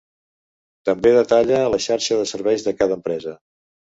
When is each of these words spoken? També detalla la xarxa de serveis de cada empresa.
També 0.89 1.11
detalla 1.15 1.59
la 1.73 1.79
xarxa 1.87 2.17
de 2.21 2.25
serveis 2.31 2.65
de 2.69 2.75
cada 2.83 2.97
empresa. 3.01 3.37